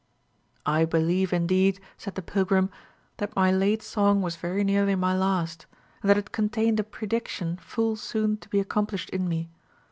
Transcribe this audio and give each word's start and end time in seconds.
"I 0.65 0.83
believe, 0.83 1.31
indeed," 1.31 1.79
said 1.95 2.15
the 2.15 2.23
pilgrim, 2.23 2.71
"that 3.17 3.35
my 3.35 3.51
late 3.51 3.83
song 3.83 4.23
was 4.23 4.35
very 4.35 4.63
nearly 4.63 4.95
my 4.95 5.15
last, 5.15 5.67
and 6.01 6.09
that 6.09 6.17
it 6.17 6.31
contained 6.31 6.79
a 6.79 6.83
prediction 6.83 7.57
full 7.57 7.95
soon 7.97 8.37
to 8.37 8.49
be 8.49 8.59
accomplished 8.59 9.11
in 9.11 9.29
me. 9.29 9.51